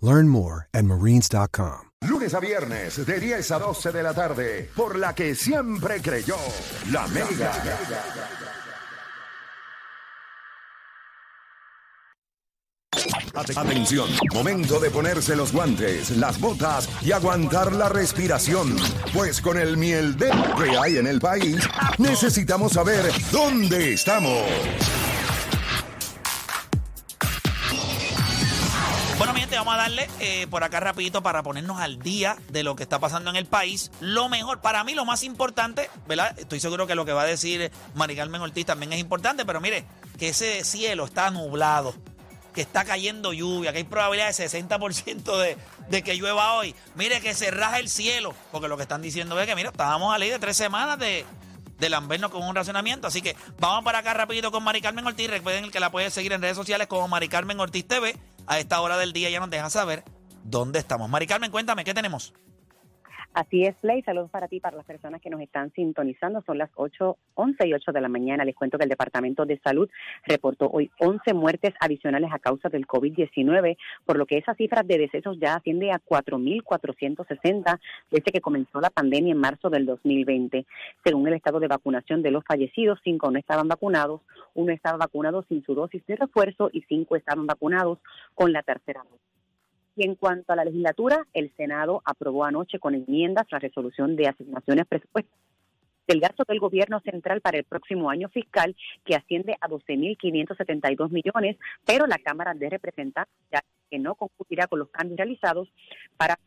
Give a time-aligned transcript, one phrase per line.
[0.00, 1.90] Learn more at marines.com.
[2.06, 6.36] Lunes a viernes de 10 a 12 de la tarde, por la que siempre creyó,
[6.90, 7.52] la Mega.
[13.56, 18.76] Atención, momento de ponerse los guantes, las botas y aguantar la respiración,
[19.12, 21.58] pues con el miel de que hay en el país,
[21.98, 24.44] necesitamos saber dónde estamos.
[29.64, 32.98] Vamos a darle eh, por acá rapidito para ponernos al día de lo que está
[32.98, 33.90] pasando en el país.
[34.00, 36.38] Lo mejor, para mí lo más importante, ¿verdad?
[36.38, 39.62] Estoy seguro que lo que va a decir Mari Carmen Ortiz también es importante, pero
[39.62, 39.86] mire,
[40.18, 41.94] que ese cielo está nublado,
[42.52, 45.56] que está cayendo lluvia, que hay probabilidad de 60% de,
[45.88, 46.74] de que llueva hoy.
[46.94, 50.14] Mire que se raja el cielo, porque lo que están diciendo es que, mira, estábamos
[50.14, 51.24] a ley de tres semanas de,
[51.78, 53.06] de con un racionamiento.
[53.06, 55.30] Así que vamos para acá rapidito con Mari Carmen Ortiz.
[55.30, 58.14] Recuerden que la pueden seguir en redes sociales como Mari Carmen Ortiz TV.
[58.46, 60.04] A esta hora del día ya nos deja saber
[60.42, 61.08] dónde estamos.
[61.08, 62.34] Mari Carmen, cuéntame, ¿qué tenemos?
[63.34, 64.00] Así es, Play.
[64.02, 66.40] Saludos para ti, para las personas que nos están sintonizando.
[66.46, 68.44] Son las 8, 11 y 8 de la mañana.
[68.44, 69.90] Les cuento que el Departamento de Salud
[70.24, 74.98] reportó hoy 11 muertes adicionales a causa del COVID-19, por lo que esa cifra de
[74.98, 80.64] decesos ya asciende a 4.460 desde que comenzó la pandemia en marzo del 2020.
[81.04, 84.20] Según el estado de vacunación de los fallecidos, cinco no estaban vacunados,
[84.54, 87.98] uno estaba vacunado sin su dosis de refuerzo y cinco estaban vacunados
[88.36, 89.33] con la tercera dosis.
[89.96, 94.28] Y en cuanto a la legislatura, el Senado aprobó anoche con enmiendas la resolución de
[94.28, 95.44] asignaciones presupuestarias
[96.06, 101.56] del gasto del gobierno central para el próximo año fiscal, que asciende a 12.572 millones,
[101.86, 105.68] pero la Cámara de Representantes ya que no concluirá con los cambios realizados
[106.16, 106.38] para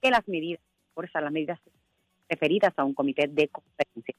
[0.00, 0.60] que las medidas,
[0.94, 1.60] por las medidas
[2.28, 4.14] referidas a un comité de conferencia.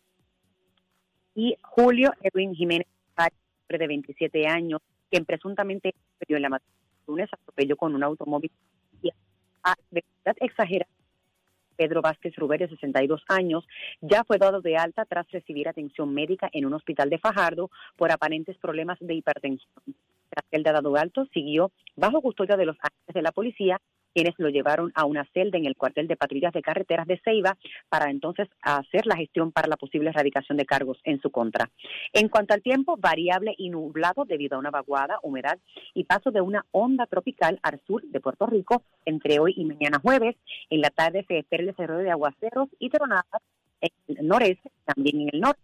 [1.36, 5.94] Y Julio Edwin Jiménez, hombre de 27 años, quien presuntamente
[6.28, 6.50] en la
[7.08, 8.52] lunes atropelló con un automóvil
[9.64, 10.92] a velocidad exagerada.
[11.76, 13.66] Pedro Vázquez Rubén, de 62 años,
[14.02, 18.12] ya fue dado de alta tras recibir atención médica en un hospital de Fajardo por
[18.12, 19.72] aparentes problemas de hipertensión.
[20.30, 23.82] Tras el dado alto, siguió bajo custodia de los agentes de la policía
[24.14, 27.58] quienes lo llevaron a una celda en el cuartel de patrullas de carreteras de Ceiba
[27.90, 31.70] para entonces hacer la gestión para la posible erradicación de cargos en su contra.
[32.14, 35.60] En cuanto al tiempo, variable y nublado debido a una vaguada, humedad
[35.94, 40.00] y paso de una onda tropical al sur de Puerto Rico entre hoy y mañana
[40.00, 40.36] jueves.
[40.70, 43.42] En la tarde se espera el desarrollo de aguaceros y tronadas
[43.82, 45.62] en el noreste, también en el norte.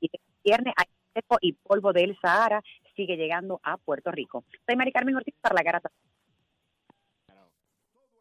[0.00, 2.62] Y el viernes hay seco y polvo del Sahara
[2.94, 4.44] sigue llegando a Puerto Rico.
[4.66, 5.90] Soy Mari Carmen Ortiz para la Garata.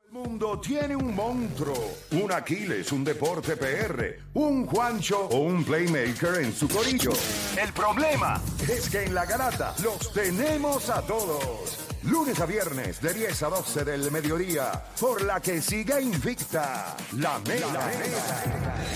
[0.08, 6.44] El mundo tiene un monstruo, un Aquiles, un Deporte PR, un Juancho o un Playmaker
[6.44, 7.12] en su corillo.
[7.62, 11.97] El problema es que en la garata los tenemos a todos.
[12.08, 17.38] Lunes a viernes de 10 a 12 del mediodía, por la que siga invicta la
[17.40, 17.92] Mega.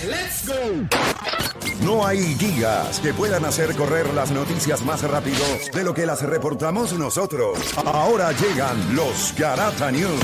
[0.06, 0.88] ¡Let's go!
[1.84, 6.22] No hay guías que puedan hacer correr las noticias más rápido de lo que las
[6.22, 7.58] reportamos nosotros.
[7.84, 10.20] Ahora llegan los Garata News.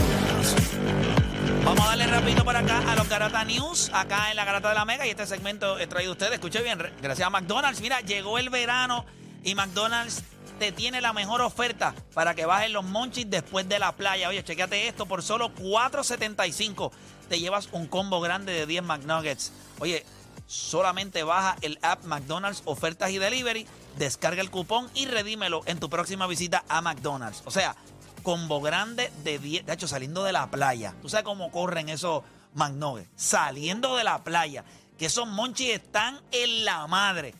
[1.65, 4.75] Vamos a darle rapidito por acá a los Garata News, acá en la Garata de
[4.75, 5.07] la Mega.
[5.07, 7.83] Y este segmento he traído a ustedes, escuche bien, gracias a McDonald's.
[7.83, 9.05] Mira, llegó el verano
[9.45, 10.23] y McDonald's
[10.59, 14.29] te tiene la mejor oferta para que bajes los monchis después de la playa.
[14.29, 16.91] Oye, chequéate esto, por solo $4.75
[17.29, 19.53] te llevas un combo grande de 10 McNuggets.
[19.79, 20.05] Oye,
[20.47, 23.67] solamente baja el app McDonald's Ofertas y Delivery,
[23.97, 27.43] descarga el cupón y redímelo en tu próxima visita a McDonald's.
[27.45, 27.77] O sea,
[28.23, 30.95] combo grande de 10, de hecho, saliendo de la playa.
[31.03, 32.25] ¿Tú sabes cómo corren esos
[32.55, 33.09] McNuggets?
[33.17, 34.65] Saliendo de la playa.
[34.99, 37.35] Que esos monchis están en la madre.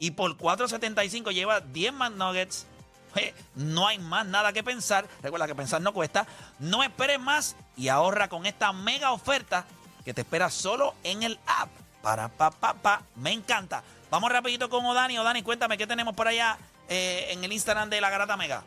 [0.00, 2.66] Y por 4.75 lleva 10 McNuggets.
[3.14, 5.06] Oye, no hay más nada que pensar.
[5.22, 6.26] Recuerda que pensar no cuesta.
[6.58, 9.66] No esperes más y ahorra con esta mega oferta
[10.04, 11.68] que te espera solo en el app.
[12.02, 13.82] Para pa pa pa, me encanta.
[14.10, 15.18] Vamos rapidito con Odani.
[15.18, 16.56] Odani, cuéntame qué tenemos por allá
[16.88, 18.62] eh, en el Instagram de la Garata Mega.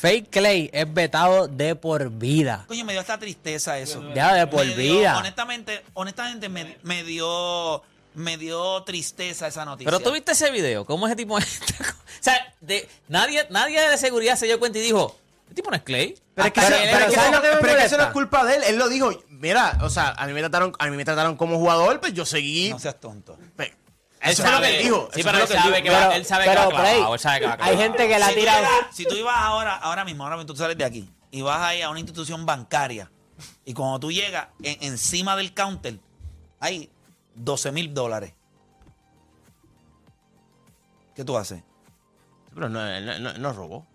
[0.00, 2.64] Fake Clay es vetado de por vida.
[2.68, 4.14] Coño, me dio esta tristeza eso.
[4.14, 5.18] Ya de por Me dio- vida.
[5.18, 7.82] honestamente, honestamente me, me dio
[8.18, 9.90] me dio tristeza esa noticia.
[9.90, 11.36] Pero tú viste ese video, cómo ese tipo.
[11.36, 11.40] o
[12.20, 15.82] sea, de, nadie, nadie de seguridad se dio cuenta y dijo: ¿Este tipo no es
[15.82, 16.18] Clay?
[16.34, 17.78] Pero es que, Pero eso- él- pero es que ¿sabes eso- lo que me pero
[17.80, 18.62] es que no es culpa de él.
[18.64, 19.10] Él lo dijo.
[19.28, 22.26] Mira, o sea, a mí me trataron, a mí me trataron como jugador, pues yo
[22.26, 22.70] seguí.
[22.70, 23.38] No seas tonto.
[24.20, 25.08] Él Eso fue lo que sabe- él dijo.
[25.14, 26.68] Sí, pero él lo que él sabe que va, Pero- él sabe que pero, va
[26.70, 28.68] clavado, Play, él sabe que va Hay gente que la si, tú tira.
[28.92, 31.82] si tú ibas ahora, ahora mismo, ahora mismo tú sales de aquí y vas ahí
[31.82, 33.08] a una institución bancaria
[33.64, 36.00] y cuando tú llegas en- encima del counter
[36.58, 36.90] hay
[37.38, 38.32] 12 mil dólares.
[41.14, 41.62] ¿Qué tú haces?
[42.54, 43.86] Pero no, no, no- robó.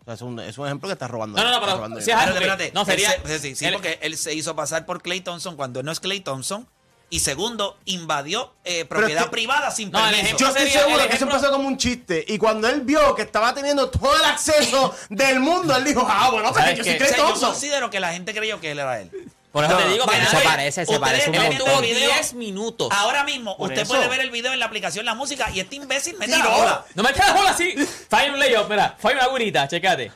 [0.00, 1.38] O sea, es, un, es un ejemplo que está robando.
[1.38, 3.98] No, no, no, pero robando si Espérate, no, sería- Él se- sí, sí, él- porque
[4.02, 6.66] él se hizo pasar por Clay Thompson cuando él no es Clay Thompson.
[7.10, 10.22] Y segundo, invadió eh, propiedad que- privada sin No, permiso.
[10.22, 12.24] ejemplo- Yo estoy seguro que eso empezó como un chiste.
[12.26, 16.30] Y cuando él vio que estaba teniendo todo el acceso del mundo, él dijo, ah,
[16.32, 17.50] bueno, pues ¿Sabes yo soy Clay sea, yo Thompson.
[17.50, 19.10] considero que la gente creyó que él era él.
[19.52, 21.48] Por eso No, te digo que se parece, se ustedes parece un montón.
[21.50, 22.12] viendo estuvo el video.
[22.14, 22.88] 10 minutos.
[22.90, 23.92] Ahora mismo, Por usted eso.
[23.92, 26.84] puede ver el video en la aplicación La Música y este imbécil mete la bola.
[26.94, 27.74] No me eches la bola así.
[28.08, 28.96] Falla un layup, mira.
[28.98, 30.10] Falla una gurita, checate.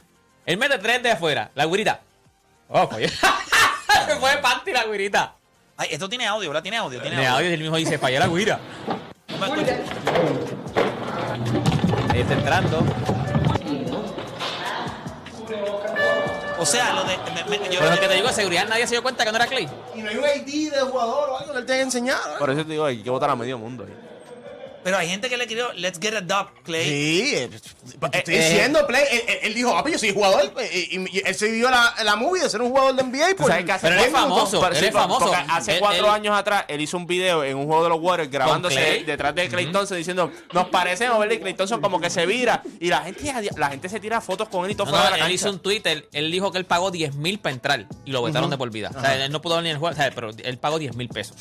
[0.47, 1.51] Él mete tres de afuera.
[1.55, 2.01] La gurita.
[2.69, 3.09] Oh, falló.
[4.07, 5.35] Se fue de panty la gurita.
[5.77, 6.63] Ay, esto tiene audio, ¿verdad?
[6.63, 7.51] Tiene audio, tiene En el audio audio.
[7.55, 8.59] él mismo dice, falló la guira.
[9.29, 9.77] No me escucha.
[12.11, 12.85] Ahí está entrando.
[16.67, 17.17] O sea, lo de.
[17.49, 19.37] me- me- yo- Pero lo que te digo, seguridad nadie se dio cuenta que no
[19.37, 19.69] era Clay.
[19.95, 22.39] Y no hay un ID de jugador o algo que él te haya enseñado.
[22.39, 23.87] Por eso te digo, hay que votar a medio mundo.
[24.87, 26.85] Pero hay gente que le escribió, let's get a dub, Clay.
[26.85, 27.51] Sí, eh,
[27.99, 29.03] pues te estoy Eh, diciendo, Play.
[29.11, 30.53] Él, él- él dijo, ah, pues yo soy jugador.
[30.53, 33.03] pues, Y, y- y él se vivió la, la movie de ser un jugador de
[33.03, 33.35] NBA.
[33.37, 35.27] Por, sabes que hace Pero él es cuatro- famoso, él es por- famoso.
[35.27, 37.89] porque hace Él- cuatro él- años atrás, él hizo un video en un juego de
[37.89, 41.35] los Warriors grabándose detrás de Clay Thompson diciendo, nos parecemos, ¿verdad?
[41.35, 42.63] Y Clay Thompson como que se vira.
[42.79, 45.13] Y la gente, la gente se tira fotos con él y todo No, fuera no,
[45.15, 47.87] de la él hizo un Twitter, él dijo que él pagó 10 mil para entrar
[48.05, 48.93] y lo vetaron de por vida.
[48.97, 50.95] O sea, él no pudo ver ni el juego, o sea, pero él pagó 10
[50.95, 51.37] mil pesos.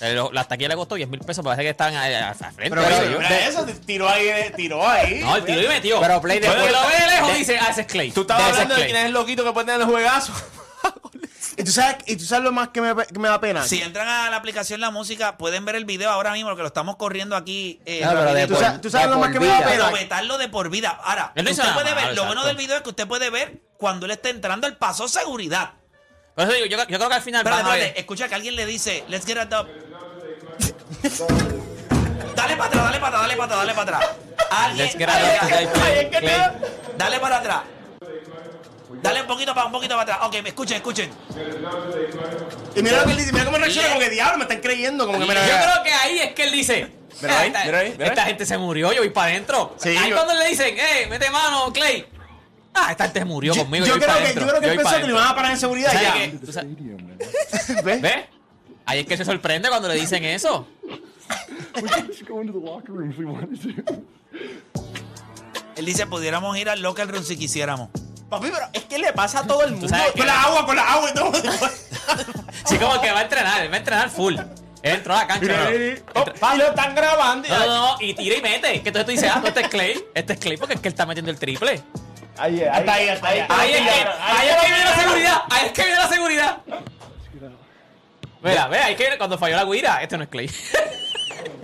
[0.00, 2.34] Eh, lo- La taquilla le costó 10 mil pesos, parece que estaban a, a- a
[2.34, 2.70] frente.
[2.70, 3.20] Pero, yo.
[3.20, 5.20] eso, tiró ahí, eh, tiró ahí.
[5.20, 6.00] no, el tiro y metió.
[6.00, 8.10] Pero Play Pero que lo ve de lejos de- dice, ah, ese es Clay.
[8.10, 10.32] Tú estabas hablando de quién es el loquito que puede tener el juegazo.
[11.58, 13.62] Y tú sabes, y tú sabes lo más que me, que me da pena.
[13.64, 16.68] Si entran a la aplicación La Música, pueden ver el video ahora mismo, que lo
[16.68, 17.80] estamos corriendo aquí.
[17.86, 18.46] eh, Claro, pero de.
[18.46, 19.66] Tú por- sabes, tú sabes de lo más que me da vida.
[19.70, 19.96] Pero pena.
[19.98, 20.90] vetarlo de por vida.
[21.02, 24.04] Ahora, no usted puede ver, lo bueno del video es que usted puede ver cuando
[24.04, 25.70] él está entrando, él pasó seguridad.
[26.36, 28.66] Por eso digo, yo, yo creo que al final Espérate, espérate, escucha que alguien le
[28.66, 29.66] dice, let's get a dub.
[32.36, 34.10] dale para atrás, dale para atrás, dale para atrás, dale para atrás.
[34.50, 35.08] Alguien, Let's get
[36.98, 37.60] dale para atrás.
[39.00, 40.28] Dale un poquito para un poquito para atrás.
[40.28, 41.10] Ok, me escuchen, escuchen.
[42.74, 45.06] Y mira lo que él dice, mira cómo reacciona, como que diablo, me están creyendo,
[45.06, 46.92] como que Yo creo que ahí es que él dice.
[47.22, 49.74] Mira ahí, esta, mira ahí, mira esta gente se murió, yo voy para adentro.
[49.78, 52.06] Sí, ahí yo- cuando le dicen, eh, mete mano, Clay.
[52.78, 53.86] Ah, esta gente murió Yo, conmigo.
[53.86, 55.92] yo creo que, yo creo que él pensó que le iban a parar en seguridad
[55.92, 56.08] ¿Sabes
[56.42, 56.52] ya.
[56.52, 58.02] sabes- ¿Ves?
[58.02, 58.24] ¿Ves?
[58.84, 60.68] Ahí es que se sorprende cuando le dicen eso.
[65.76, 67.88] Él dice, pudiéramos ir al local room si quisiéramos.
[68.30, 69.86] Papi, pero es que le pasa a todo el mundo.
[70.12, 71.32] que- Con la agua, con la agua y todo.
[72.66, 74.34] Sí, como que va a entrenar, él va a entrenar full.
[74.82, 75.40] Él entró a la cancha.
[75.42, 75.64] Mira,
[76.14, 76.20] ¿no?
[76.22, 77.46] Oh, y lo están grabando.
[77.48, 78.82] y- No, no, no, y tira y mete.
[78.82, 80.04] Que entonces tú dices, ah, no, este es Clay.
[80.14, 81.82] Este es Clay porque es que él está metiendo el triple.
[82.38, 83.44] Ahí, Hasta ahí, hasta ahí.
[83.48, 85.42] Ahí es que, ahí es que viene la seguridad.
[85.50, 86.56] Ahí es que viene la seguridad.
[88.42, 90.02] Mira, ahí es que cuando falló la guira.
[90.02, 90.50] Este no es Clay.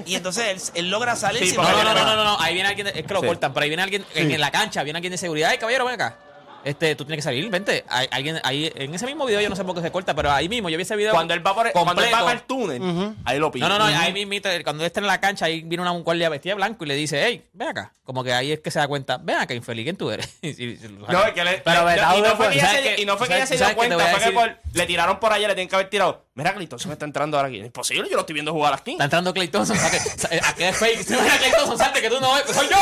[0.05, 2.55] Y entonces él, él logra salir Sí, sin No, no, no, no, no, no, ahí
[2.55, 3.26] viene alguien, es que lo Sí.
[3.26, 5.50] cortan, pero ahí viene alguien en, en la cancha, viene alguien de seguridad.
[5.50, 6.17] Ay, caballero, ven acá.
[6.64, 7.85] Este, tú tienes que salir, vente.
[7.88, 10.31] Hay, alguien, ahí, en ese mismo video, yo no sé por qué se corta, pero
[10.31, 11.12] ahí mismo, yo vi ese video.
[11.12, 13.69] Cuando él va por cuando él va para el túnel, ahí lo pilla.
[13.69, 14.33] No, no, no, ahí mismo,
[14.64, 16.95] cuando él está en la cancha, ahí viene una guardia vestida de blanco y le
[16.95, 17.92] dice, hey, ven acá.
[18.04, 20.28] Como que ahí es que se da cuenta, ven acá, infeliz, ¿quién tú eres?
[20.42, 21.12] Y- y- y lo saca.
[21.12, 23.04] No, es que le, Pero le- vetado y no fue que ella ¿sabes se, y
[23.07, 25.49] no fue que ¿Sabes- ella se dio cuenta, fue que por- le tiraron por allá,
[25.49, 26.25] le tienen que haber tirado.
[26.35, 27.59] Mira, se me está entrando ahora aquí.
[27.61, 28.92] Es imposible, yo lo estoy viendo jugar aquí.
[28.92, 29.76] Está entrando Clay Thompson.
[30.42, 31.02] ¿A qué es fake?
[31.04, 32.45] Se ven a Clay Thompson, salte que tú no ves.
[32.54, 32.76] Soy yo.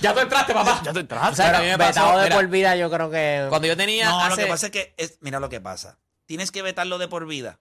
[0.00, 0.80] Ya tú entraste, papá.
[0.84, 1.36] Ya te O entraste.
[1.36, 3.46] sea, que a mí me pasó, Vetado de mira, por vida, yo creo que.
[3.48, 5.98] Cuando yo tenía No, lo que pasa es que, es, mira lo que pasa.
[6.26, 7.58] Tienes que vetarlo de por vida.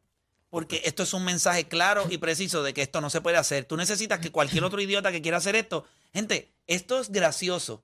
[0.49, 3.65] Porque esto es un mensaje claro y preciso de que esto no se puede hacer.
[3.65, 5.85] Tú necesitas que cualquier otro idiota que quiera hacer esto.
[6.13, 7.83] Gente, esto es gracioso.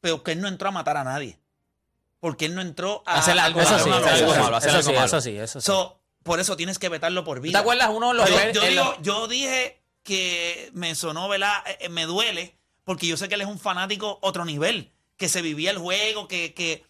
[0.00, 1.40] Pero que él no entró a matar a nadie.
[2.20, 4.80] Porque él no entró a Hacer algo Eso malo, sí, algo malo, hacer sí, algo
[4.80, 5.06] eso sí, malo.
[5.06, 5.66] eso sí, eso sí.
[5.66, 7.58] So, por eso tienes que vetarlo por ¿Tú vida.
[7.58, 11.52] ¿Te acuerdas uno de los yo, yo digo- yo dije que me sonó, ¿verdad?
[11.66, 12.56] Eh, eh, me duele,
[12.88, 16.26] porque yo sé que él es un fanático otro nivel, que se vivía el juego,
[16.26, 16.86] que, que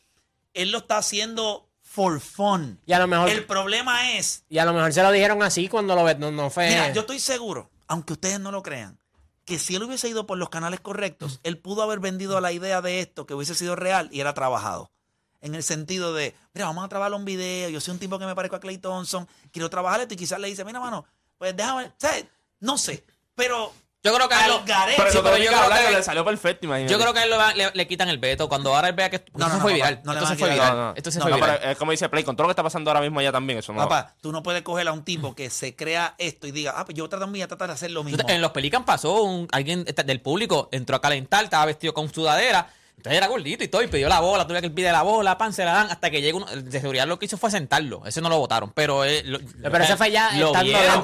[0.55, 2.79] él lo está haciendo for fun.
[2.87, 5.67] Y a lo mejor- El problema es, Y a lo mejor se lo dijeron así
[5.67, 6.69] cuando lo no, no fue.
[6.69, 8.97] mira, yo estoy seguro, aunque ustedes no lo crean,
[9.45, 12.81] que si él hubiese ido por los canales correctos, él pudo haber vendido la idea
[12.81, 14.93] de esto que hubiese sido real y era trabajado.
[15.41, 18.27] En el sentido de, mira, vamos a trabajar un video, yo soy un tipo que
[18.27, 21.05] me parezco a Clay Thompson, quiero trabajar esto y quizás le dice, mira, mano,
[21.39, 22.27] pues déjame, ¿sabes?
[22.61, 23.73] No sé, pero
[24.09, 24.65] Yo creo que a los lo-.
[24.67, 26.93] Pero Sí, eso pero yo creo que- le salió perfecto, imagínate.
[26.93, 28.49] Yo creo que a él lo va- le, le quitan el veto.
[28.49, 30.01] Cuando ahora él vea que No, no, se no, fue papá, viral.
[30.05, 30.77] no le esto van se a fue quitar- viral.
[30.89, 30.95] No.
[30.97, 31.59] Esto se No, fue No, viral.
[31.61, 33.59] pero es como dice Play, con todo lo que está pasando ahora mismo allá también,
[33.59, 33.79] eso no.
[33.81, 36.85] Papá, tú no puedes coger a un tipo que se crea esto y diga, ah,
[36.85, 38.23] pues yo también voy a tratar de hacer lo mismo.
[38.29, 42.13] En los Pelican pasó, un, alguien este, del público entró a calentar, estaba vestido con
[42.13, 45.03] sudadera, entonces era gordito y todo, y pidió la bola, tuve que él pide la
[45.03, 47.39] bola, pan, se la dan, hasta que llega uno, el de seguridad lo que hizo
[47.39, 50.65] fue sentarlo, ese no lo votaron, pero eh, lo- Pero ese fue ya lo estando
[50.65, 51.03] vieron,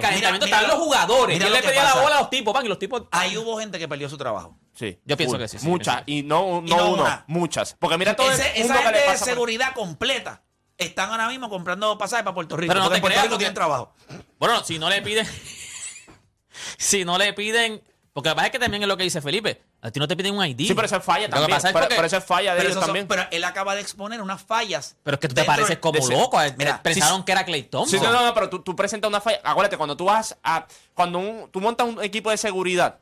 [0.00, 2.52] calentamiento estaban los jugadores, mira y él lo le pedía la bola a los tipos,
[2.52, 3.02] pan, y los tipos...
[3.12, 4.58] Ahí hubo gente que perdió su trabajo.
[4.74, 4.98] Sí.
[5.04, 6.02] Yo pienso que sí, sí, Muchas.
[6.06, 7.24] Y no, no, Y no uno, una.
[7.28, 7.76] muchas.
[7.78, 10.42] Porque mira todo Ese- el esa gente de seguridad completa
[10.78, 12.72] están ahora mismo comprando pasajes para Puerto Rico.
[12.72, 13.94] Pero no te Puerto Rico tienen trabajo.
[14.38, 15.26] Bueno, si no le piden.
[16.78, 17.82] si no le piden.
[18.12, 19.62] Porque lo que pasa es que también es lo que dice Felipe.
[19.82, 20.66] A ti no te piden un ID.
[20.66, 21.50] Sí, pero eso es falla Lo que también.
[21.56, 23.06] pasa es pero, porque- pero eso es falla de Pero, ellos esos son- también.
[23.06, 24.96] pero él acaba de exponer unas fallas.
[25.02, 26.42] Pero es que tú te dentro pareces como de ese- loco.
[26.42, 28.00] eh, Mira, pensaron que era Clay Thompson.
[28.00, 29.40] Sí, no, no, no, pero tú, tú presentas una falla.
[29.44, 30.66] Acuérdate, cuando tú vas a.
[30.94, 32.98] Cuando un- tú montas un equipo de seguridad,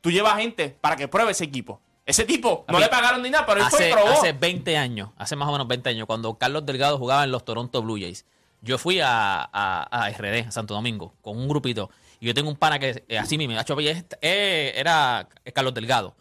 [0.00, 1.80] tú llevas gente para que pruebe ese equipo.
[2.04, 4.08] Ese tipo A no mí- le pagaron ni nada, pero él fue hace, y probó.
[4.10, 7.44] hace 20 años, hace más o menos 20 años, cuando Carlos Delgado jugaba en los
[7.44, 8.24] Toronto Blue Jays,
[8.60, 11.90] yo fui a, a, a RD, a Santo Domingo, con un grupito.
[12.20, 16.14] Y yo tengo un pana que eh, así mismo, Pérez, eh, era Carlos Delgado.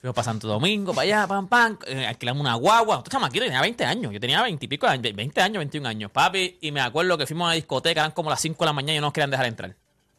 [0.00, 2.96] Fuimos para Santo Domingo, para allá, pam, pam, eh, alquilamos una guagua.
[2.96, 4.12] Nosotros chamaquito, tenía 20 años.
[4.12, 6.58] Yo tenía 20 y pico, de años, 20 años, 21 años, papi.
[6.60, 8.92] Y me acuerdo que fuimos a una discoteca, eran como las 5 de la mañana
[8.92, 9.74] y no nos querían dejar entrar.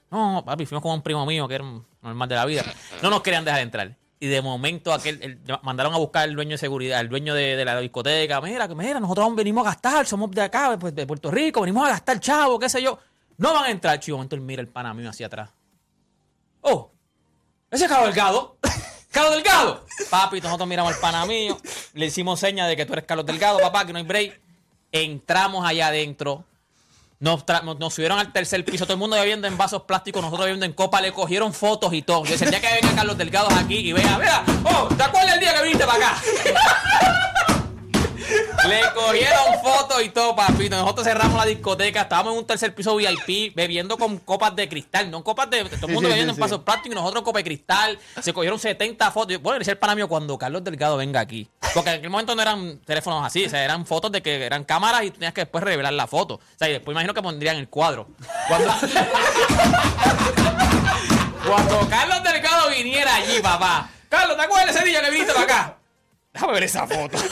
[0.09, 1.65] No, papi, fuimos con un primo mío que era
[2.01, 2.63] normal de la vida.
[3.03, 3.95] No nos querían dejar entrar.
[4.19, 7.63] Y de momento aquel, el- mandaron a buscar al dueño de seguridad, al dueño de,
[7.63, 8.41] la discoteca.
[8.41, 11.91] Mira, mira, nosotros venimos a gastar, somos de acá, pues, de Puerto Rico, venimos a
[11.91, 12.97] gastar, chavo, qué sé yo.
[13.37, 14.25] No van a entrar, chivo.
[14.29, 15.49] Él mira el pana mío hacia atrás.
[16.61, 16.91] Oh,
[17.69, 18.57] ese es Carlos Delgado.
[19.11, 19.85] Carlos Delgado.
[20.09, 21.57] Papi, nosotros miramos al pana mío,
[21.93, 24.41] le hicimos seña de que tú eres Carlos Delgado, papá, que no hay break.
[24.91, 26.45] Entramos allá adentro.
[27.19, 27.43] Nos
[27.93, 31.01] subieron al tercer piso, todo el mundo bebiendo en vasos plásticos, nosotros bebiendo en copa,
[31.01, 32.25] le cogieron fotos y todo.
[32.25, 35.33] Yo decía, el día que venga Carlos Delgado aquí y vea, vea, oh, ¿te acuerdas
[35.35, 37.24] el día que viniste para acá?
[38.67, 40.75] Le cogieron fotos y todo, papito.
[40.75, 45.11] Nosotros cerramos la discoteca, estábamos en un tercer piso VIP bebiendo con copas de cristal,
[45.11, 45.65] no copas de.
[45.65, 47.99] Todo el mundo bebiendo en vasos plásticos y nosotros copas de cristal.
[48.21, 49.41] Se cogieron 70 fotos.
[49.41, 51.47] Bueno, decía el pana mío cuando Carlos Delgado venga aquí.
[51.73, 54.63] Porque en aquel momento no eran teléfonos así, o sea, eran fotos de que eran
[54.63, 56.35] cámaras y tenías que después revelar la foto.
[56.35, 58.07] O sea, y después imagino que pondrían el cuadro.
[58.47, 58.73] Cuando,
[61.47, 63.89] cuando Carlos Delgado viniera allí, papá.
[64.09, 65.74] Carlos, ¿te acuerdas ese día que viniste para acá?
[66.35, 67.17] Déjame ver esa foto.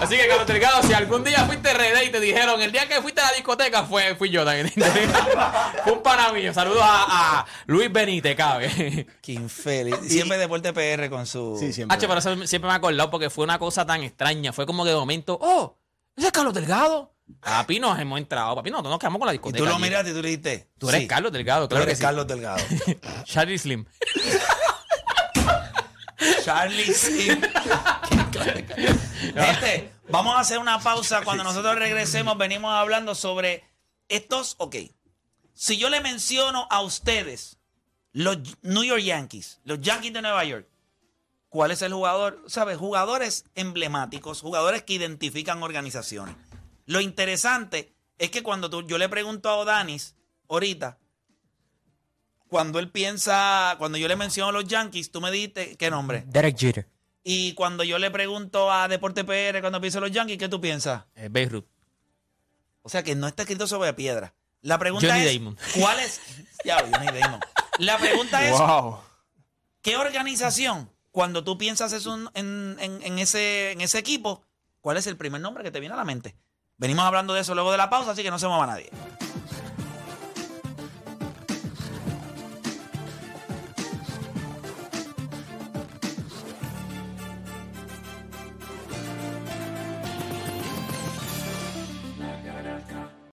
[0.00, 3.00] Así que, Carlos Delgado, si algún día fuiste RD y te dijeron el día que
[3.00, 4.70] fuiste a la discoteca, fue, fui yo también.
[5.84, 6.52] fue un pana mío.
[6.52, 9.06] Saludos a, a Luis Benítez, cabe.
[9.22, 9.96] Qué infeliz.
[10.06, 11.56] Siempre Deporte PR con su...
[11.58, 11.96] Sí, siempre.
[11.96, 14.52] H, pero eso siempre me he acordado porque fue una cosa tan extraña.
[14.52, 15.78] Fue como que de momento, oh,
[16.14, 17.14] ese es Carlos Delgado.
[17.40, 18.54] Papi, nos hemos entrado.
[18.56, 19.64] Papi, no, nos quedamos con la Y discoteca.
[19.64, 20.68] tú lo miraste y tú le dijiste...
[20.76, 22.02] Tú eres sí, Carlos Delgado, Tú claro eres que sí.
[22.02, 22.62] Carlos Delgado.
[23.24, 23.86] Charlie Slim.
[26.44, 27.40] Charlie Sim.
[29.34, 31.22] Gente, vamos a hacer una pausa.
[31.24, 33.64] Cuando nosotros regresemos, venimos hablando sobre
[34.08, 34.56] estos.
[34.58, 34.76] Ok.
[35.54, 37.58] Si yo le menciono a ustedes
[38.12, 40.68] los New York Yankees, los Yankees de Nueva York,
[41.48, 42.42] ¿cuál es el jugador?
[42.46, 42.78] ¿Sabes?
[42.78, 46.36] Jugadores emblemáticos, jugadores que identifican organizaciones.
[46.86, 50.16] Lo interesante es que cuando tú, yo le pregunto a Odanis
[50.48, 50.98] ahorita,
[52.54, 56.22] cuando él piensa, cuando yo le menciono a los Yankees, tú me dijiste, ¿qué nombre?
[56.28, 56.88] Derek Jeter.
[57.24, 60.60] Y cuando yo le pregunto a Deporte PR, cuando pienso en los Yankees, ¿qué tú
[60.60, 61.02] piensas?
[61.16, 61.66] Eh, Beirut.
[62.82, 64.34] O sea que no está escrito sobre piedra.
[64.60, 65.58] La pregunta Johnny es, Damon.
[65.80, 66.20] ¿cuál es?
[66.64, 67.40] Ya, Johnny Damon.
[67.78, 68.98] La pregunta es, Wow.
[69.82, 74.44] ¿qué organización, cuando tú piensas eso en, en- en ese, en ese equipo,
[74.80, 76.36] cuál es el primer nombre que te viene a la mente?
[76.76, 78.90] Venimos hablando de eso luego de la pausa, así que no se mueva nadie.